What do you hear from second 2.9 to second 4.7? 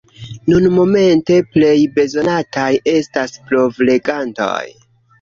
estas provlegantoj.